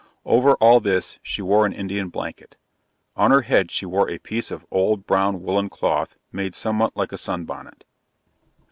[0.25, 2.57] Over all this, she wore an Indian blanket.
[3.15, 7.11] On her head she wore a piece of old brown woollen cloth made somewhat like
[7.11, 7.85] a sun bonnet.